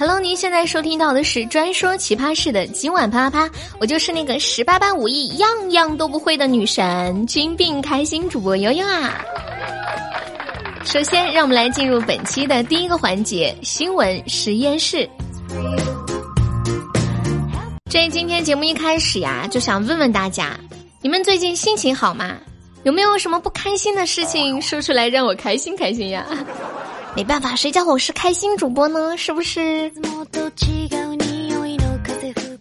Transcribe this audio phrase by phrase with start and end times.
[0.00, 9.20] Hello，您现在收听到的是专说奇葩事的今晚啪啪啪，我就是那个十八般武艺样样都不会的女神，君病开心主播悠悠啊。
[10.84, 15.10] 首先，让我们来进入本期的第一个环节——新闻实验室。
[17.90, 20.56] 这今天节目一开始呀，就想问问大家，
[21.02, 22.36] 你们最近心情好吗？
[22.84, 26.24] 有没有什么不开心的事情说出来让我开心开心呀？
[27.16, 29.16] 没办法，谁叫我是开心主播呢？
[29.16, 29.90] 是不是？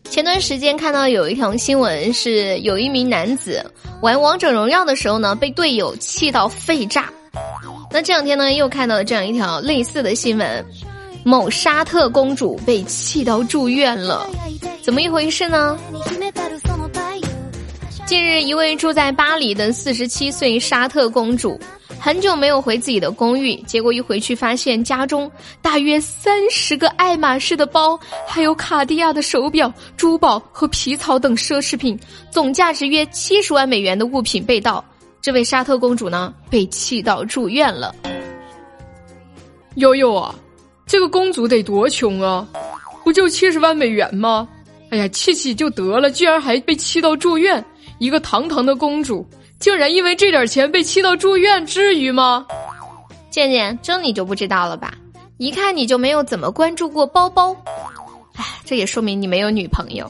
[0.10, 3.64] 前段时间看到有一条新闻，是有一名男子
[4.02, 7.08] 玩王者荣耀的时候呢，被队友气到肺炸。
[7.92, 10.66] 那这两天呢，又看到了这样一条类似的新闻：
[11.24, 14.28] 某沙特公主被气到住院了，
[14.82, 15.78] 怎么一回事呢？
[18.08, 21.60] 近日，一位住在巴黎的四十七岁沙特公主。
[22.00, 25.30] 很久没有回自己的公寓，结果一回去发现家中
[25.62, 32.00] 大约三十个爱马仕的包，还有卡地亚的手表、珠宝和皮草等奢侈品，
[32.32, 34.84] 总价值约七十万美元的物品被盗。
[35.22, 37.94] 这位沙特公主呢，被气到住院了。
[39.76, 40.34] 悠悠啊，
[40.86, 42.48] 这个公主得多穷啊，
[43.04, 44.48] 不就七十万美元吗？
[44.92, 47.64] 哎呀，气气就得了，居然还被气到住院，
[48.00, 49.28] 一个堂堂的公主。
[49.60, 52.46] 竟然因为这点钱被气到住院，至于吗？
[53.30, 54.94] 健健，这你就不知道了吧？
[55.38, 57.56] 一看你就没有怎么关注过包包，
[58.36, 60.10] 哎，这也说明你没有女朋友。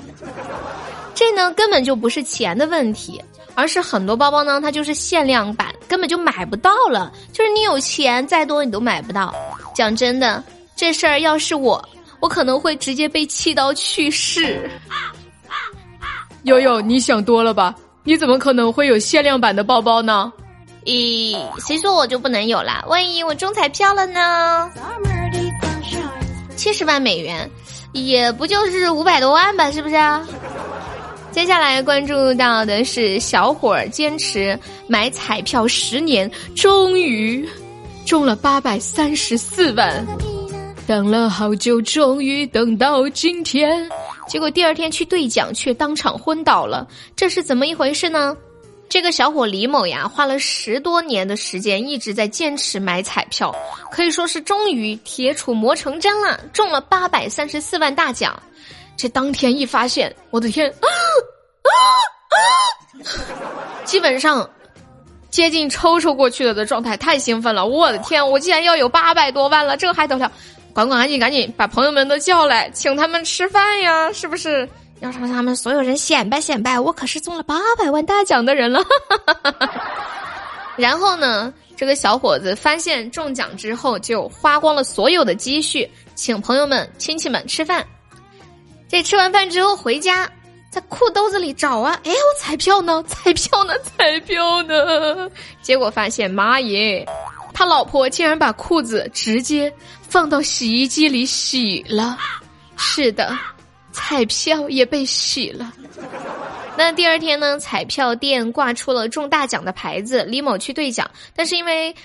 [1.13, 3.21] 这呢根本就不是钱的问题，
[3.55, 7.11] 而是很多包包呢它就是限量版，根本就买不到了。
[7.33, 9.33] 就是你有钱再多你都买不到。
[9.73, 10.43] 讲真的，
[10.75, 11.83] 这事儿要是我，
[12.19, 14.69] 我可能会直接被气到去世。
[16.43, 17.75] 悠悠，你想多了吧？
[18.07, 20.31] 你怎么可能会有限量版的包包呢？
[20.85, 22.81] 咦，谁说我就不能有啦？
[22.87, 24.71] 万一我中彩票了呢？
[26.55, 27.51] 七十万美元，
[27.91, 29.69] 也不就是五百多万吧？
[29.69, 30.25] 是不是啊？
[31.31, 34.57] 接下来关注到的是小伙儿坚持
[34.87, 37.45] 买彩票十年，终于
[38.05, 40.07] 中了八百三十四万。
[40.87, 43.85] 等了好久，终于等到今天。
[44.27, 46.87] 结果第二天去兑奖，却当场昏倒了。
[47.15, 48.35] 这是怎么一回事呢？
[48.89, 53.53] 这个小伙李某呀，花了十多年的时间，一直在坚持买彩票，
[53.91, 58.41] 可以说是终于铁杵磨成针了，中了八百三十四万大奖。
[58.95, 60.87] 这当天一发现，我的天，啊
[61.63, 61.71] 啊
[62.33, 63.83] 啊！
[63.83, 64.49] 基本上
[65.29, 67.65] 接近抽抽过去了的状态，太兴奋了。
[67.65, 70.31] 我的天，我竟然要有八百多万了，这还得了？
[70.77, 74.13] 管管，赶紧赶紧把朋友们都叫来，请他们吃饭呀！
[74.13, 76.79] 是不是要让他们所有人显摆显摆？
[76.79, 78.79] 我可是中了八百万大奖的人了。
[80.77, 87.83] 然后呢，这个小伙子发现中奖之后，就花光了所有的积蓄，请朋友们、亲戚们吃饭。
[88.87, 90.29] 这吃完饭之后回家，
[90.69, 93.03] 在裤兜子里找啊，哎，我彩票呢？
[93.07, 93.73] 彩票呢？
[93.79, 95.27] 彩票呢？
[95.59, 97.03] 结果发现，妈耶！
[97.57, 102.15] 他老婆竟然把裤子直接放到洗衣机里洗了，
[102.77, 103.35] 是的，
[103.91, 105.73] 彩票也被洗了。
[106.77, 107.57] 那第二天呢？
[107.57, 111.95] 彩票店挂出了中大奖的牌子，李某去兑奖，但是因为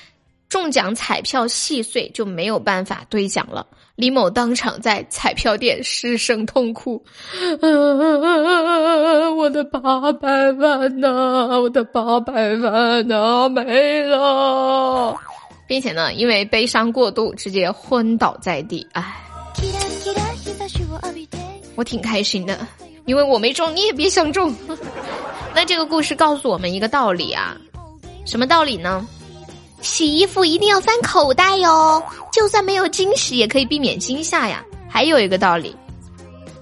[0.49, 3.67] 中奖彩票细碎，就没有办法兑奖了。
[3.97, 7.05] 李某当场在彩票店失声痛哭
[9.37, 15.15] ：“我的八百万呐，我的八百万呐，没了。”
[15.73, 18.87] 并且呢，因为悲伤过度，直接昏倒在地。
[18.93, 19.17] 唉，
[21.75, 22.67] 我挺开心的，
[23.07, 24.55] 因为我没中，你也别想中。
[25.57, 27.57] 那这个故事告诉我们一个道理啊，
[28.27, 29.03] 什么道理呢？
[29.81, 34.63] 洗衣服一定要翻口袋哟，就算没有惊喜，也可以避免惊吓呀。
[34.91, 35.75] 还有一个道理，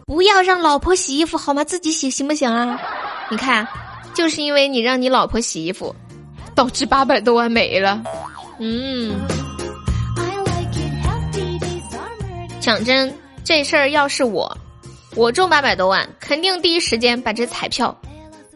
[0.06, 1.64] 不要让老婆洗衣服好吗？
[1.64, 2.80] 自己洗行不行啊？
[3.28, 3.66] 你看，
[4.14, 5.92] 就是因为你让你老婆洗衣服，
[6.54, 8.00] 导致八百多万没了。
[8.62, 9.18] 嗯，
[12.60, 13.10] 讲真，
[13.42, 14.54] 这事儿要是我，
[15.16, 17.98] 我中八百多万，肯定第一时间把这彩票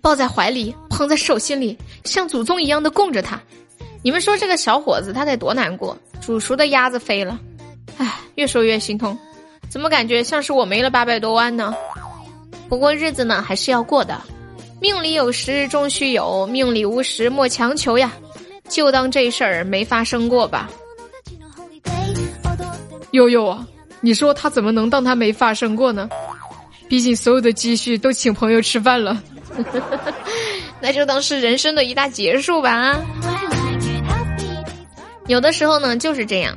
[0.03, 3.41] 抱在怀里，捧在手心里，像祖宗一样的供着他。
[4.03, 5.97] 你们说这个小伙子他得多难过？
[6.21, 7.41] 煮熟的鸭子飞了，
[7.97, 9.19] 唉，越说越心痛。
[9.71, 11.75] 怎么感觉像是我没了八百多万呢？
[12.69, 14.21] 不过日子呢还是要过的，
[14.81, 18.13] 命里有时终须有，命里无时莫强求呀。
[18.69, 20.71] 就当这事儿没发生过吧。
[23.13, 23.67] 悠悠啊，
[24.01, 26.09] 你说他怎么能当他没发生过呢？
[26.89, 29.23] 毕竟所有的积蓄都请朋友吃饭了，
[30.81, 33.01] 那就当是人生的一大结束吧。
[35.27, 36.57] 有的时候呢就是这样，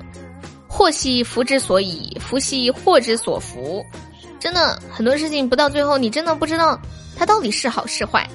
[0.68, 3.86] 祸兮福之所以，福兮祸之所伏。
[4.40, 6.80] 真的很多事情不到最后，你真的不知道
[7.16, 8.28] 它到底是好是坏。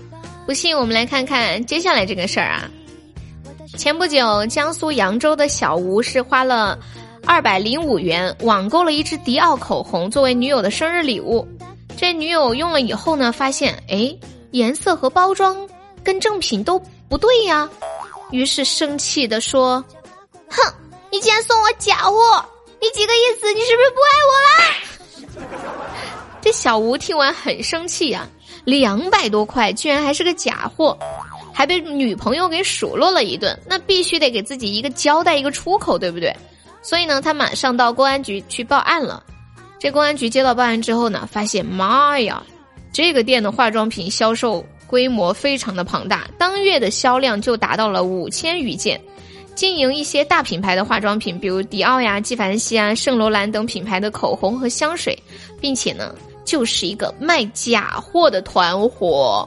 [0.47, 2.71] 不信，我们来看看接下来这个事儿啊。
[3.83, 6.79] 前不久，江苏扬州的小吴是花了
[7.27, 11.45] 二百零五元网购了一支迪奥口红作为女友的生日礼物。
[11.97, 14.17] 这女友用了以后呢，发现哎，
[14.53, 15.69] 颜色和包装
[16.05, 17.69] 跟正品都不对呀，
[18.31, 19.85] 于是生气的说
[20.49, 20.75] ：“哼，
[21.11, 22.15] 你竟然送我假货，
[22.81, 23.53] 你几个意思？
[23.53, 25.91] 你是不是不爱我了？”
[26.41, 28.29] 这小吴听完很生气呀，
[28.63, 30.97] 两百多块居然还是个假货，
[31.53, 36.35] 还被女朋友给数落了一顿，那必须得给自己一个交代，一个出口，对不对？
[36.83, 39.23] 所以呢，他马上到公安局去报案了。
[39.79, 42.43] 这公安局接到报案之后呢，发现妈呀，
[42.93, 49.01] 这个店的化妆品销售规模非常的庞大，当月的销量就达到了五千余件。
[49.55, 55.17] 经营一些大品牌的化妆品，比如迪奥呀、纪梵希啊、圣罗兰等品牌的口红和香水，
[55.61, 56.15] 并且呢，
[56.45, 59.47] 就是一个卖假货的团伙。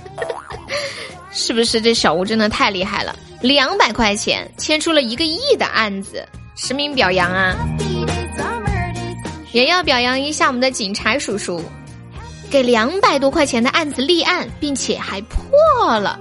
[1.41, 3.15] 是不是这小吴真的太厉害了？
[3.41, 6.23] 两百块钱牵出了一个亿的案子，
[6.55, 7.55] 实名表扬啊！
[9.51, 11.59] 也要表扬一下我们的警察叔叔，
[12.51, 16.19] 给两百多块钱的案子立案，并且还破了，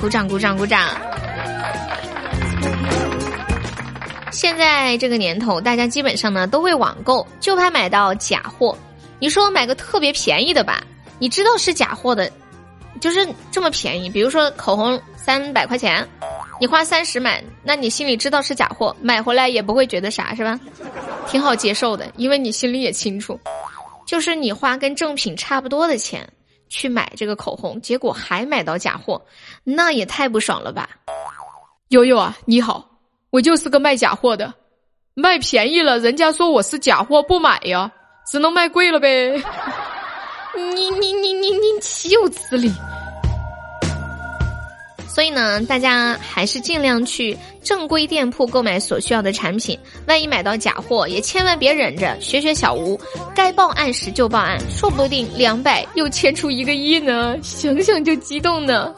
[0.00, 0.88] 鼓掌鼓掌鼓掌！
[4.32, 8.76] 现在这个年头，大家基本上呢都会网购，就怕买到假货。
[9.20, 10.82] 你说买个特别便宜的吧，
[11.20, 12.30] 你知道是假货的，
[13.00, 14.08] 就是这么便宜。
[14.10, 16.06] 比如说口红三百块钱，
[16.60, 20.58] 你花三十买，那你心里知道是假货，买回来也不会觉得啥，是吧？
[21.28, 23.38] 挺好接受的，因为你心里也清楚，
[24.06, 26.26] 就是你花跟正品差不多的钱
[26.68, 29.20] 去买这个口红，结果还买到假货，
[29.64, 30.88] 那也太不爽了吧？
[31.88, 32.84] 悠悠啊，你好。
[33.30, 34.54] 我就是个卖假货的，
[35.12, 37.92] 卖便宜了，人家说我是假货不买呀，
[38.32, 39.38] 只能卖贵了呗。
[40.74, 42.72] 你你你你你岂有此理！
[45.08, 49.76] 所以呢，大家还是尽量去正规店铺购买所需要的产品。
[50.06, 52.96] 万一买到假货，也千万别忍着，学学小吴，
[53.34, 58.94] 该报案时就报案，说不定两百又牵出一个亿呢，想想就激动呢。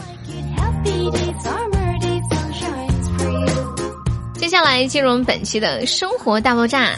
[4.34, 6.92] 接下来进入我们本期的生活大爆炸。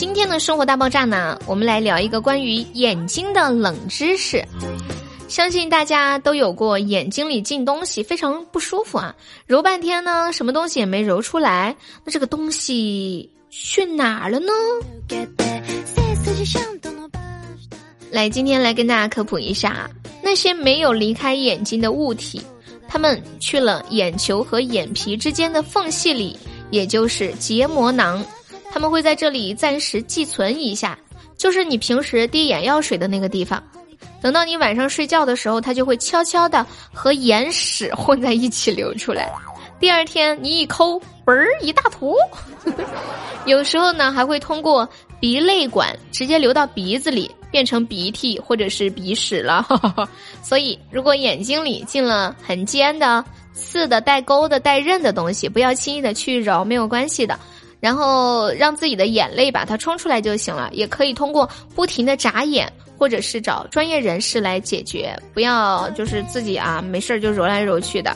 [0.00, 4.42] 今天的生活大爆炸呢，我们来聊一个关于眼睛的冷知识。
[5.28, 9.14] 相信大家都有过眼睛里进东西非常不舒服啊，
[9.46, 11.76] 揉半天呢，什么东西也没揉出来。
[12.02, 14.50] 那这个东西去哪儿了呢？
[18.10, 19.90] 来，今天来跟大家科普一下，
[20.22, 22.40] 那些没有离开眼睛的物体。
[22.88, 26.38] 他们去了眼球和眼皮之间的缝隙里，
[26.70, 28.24] 也就是结膜囊，
[28.80, 30.98] 他们会在这里暂时寄存一下，
[31.36, 33.62] 就是你平时滴眼药水的那个地方。
[34.22, 39.30] 等到你晚上睡觉的时候，它就会悄悄的和眼屎混在一起流出来。
[39.78, 42.16] 第二天你一抠，嘣儿一大坨。
[43.44, 44.88] 有时候呢，还会通过
[45.20, 47.30] 鼻泪管直接流到鼻子里。
[47.50, 49.66] 变成鼻涕或者是鼻屎了，
[50.40, 57.36] 所以如果眼睛里进了很尖的、刺的、带钩的、带刃的东西，不要轻易的去揉，没有关系的。
[57.80, 68.14] 然后让自己的眼泪把它冲出来就行了，也可以通过不停的眨眼，或者是找专业人士来解决，不要就是自己啊没事儿就揉来揉去的。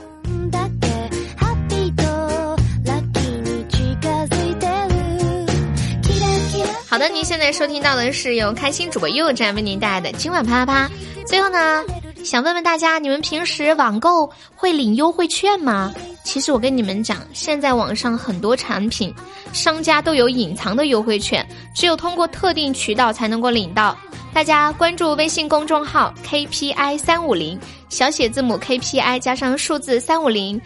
[6.86, 10.90] 好的，您现在收听到的是由开心主播悠悠站为您带来的今晚啪啪啪。
[11.26, 11.82] 最后呢，
[12.22, 15.92] 想问问大家，你们平时网购会领优惠券吗？
[16.24, 19.14] 其实我跟你们讲，现在网上很多产品，
[19.52, 23.96] 商家都有隐藏的优惠券，只有通过特定渠道才能够领到。
[24.32, 27.56] 大家关注微信公众号 KPI 三五零，
[27.88, 30.60] 小写字母 KPI 加上数字三五零。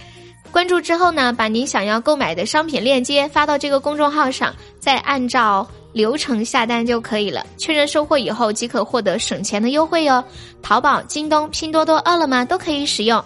[0.50, 5.68] 关注之后呢，把您想要购买的商品链接发到这个公众号上，再按照。
[5.94, 10.22] 流程下单就可以了，确认收货以后即可获得省钱的优惠哟。
[10.62, 13.24] 淘宝、京东、拼多多、饿了么都可以使用。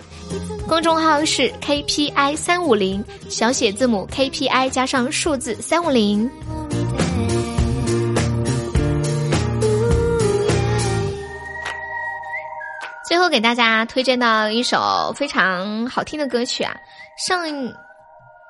[0.73, 6.26] 公众号是 kpi 三五零小写字母 kpi 加上数字三五零。
[13.07, 16.75] 最后给大家推荐到一首非常好听的歌曲啊
[17.19, 17.47] 上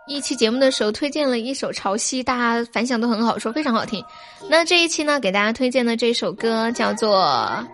[0.06, 4.00] 一期节目的时候推荐了一首潮汐大家反响都很好说非常好听。
[4.48, 7.66] 那这一期呢给大家推荐的这首歌叫做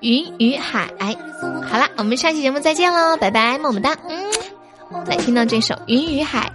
[0.00, 0.88] 云与海》。
[1.64, 3.96] 好了，我们下期节目再见喽，拜拜，么么哒。
[4.08, 6.50] 嗯，来听到这首《云与海》。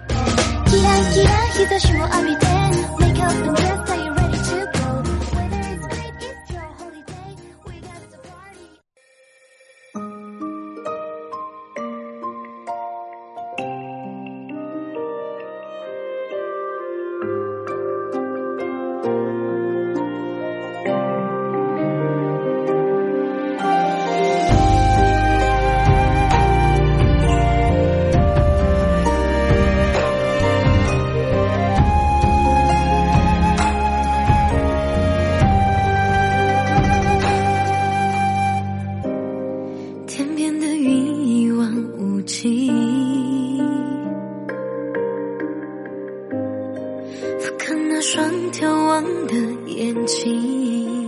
[49.28, 49.36] 的
[49.68, 51.02] 眼睛。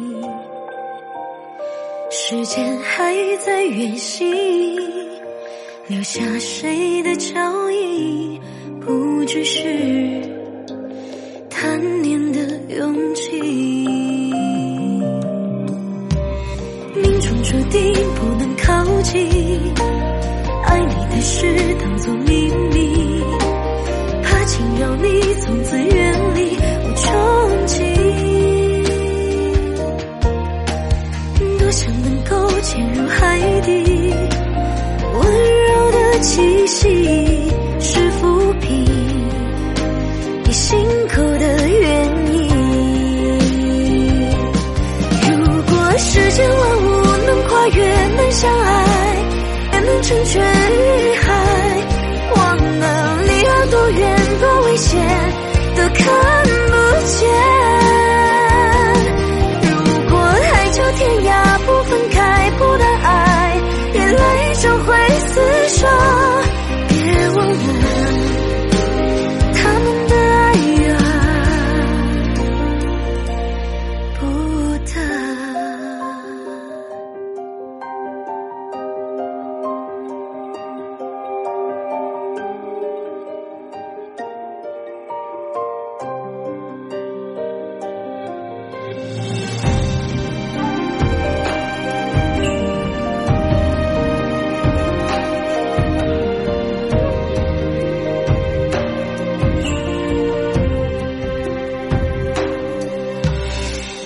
[2.15, 4.75] 时间还在远行
[5.87, 8.39] 留下谁的脚印
[8.79, 10.12] 不只是
[50.03, 50.62] 成全。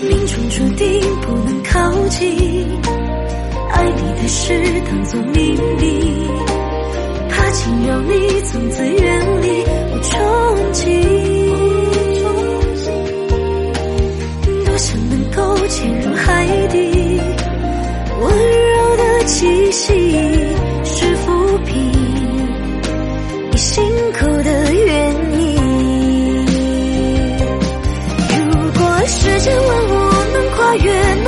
[0.02, 2.68] 命中注定不能靠近，
[3.72, 4.54] 爱你的事
[4.86, 6.28] 当做秘密，
[7.30, 10.14] 怕惊扰你，从此远离我憧
[10.74, 11.27] 憬。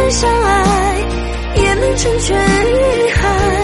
[0.10, 0.98] 相爱
[1.56, 3.60] 也能成全云海。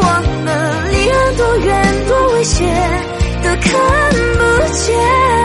[0.00, 2.66] 忘了离岸多远多危险
[3.42, 5.41] 都看不见。